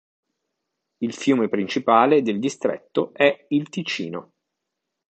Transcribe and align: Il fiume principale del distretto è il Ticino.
Il 1.01 1.13
fiume 1.13 1.47
principale 1.47 2.23
del 2.23 2.39
distretto 2.39 3.13
è 3.13 3.45
il 3.49 3.69
Ticino. 3.69 4.31